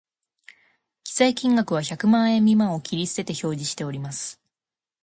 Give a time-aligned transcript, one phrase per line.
[1.03, 4.41] 記載金額は百万円未満を切り捨てて表示しております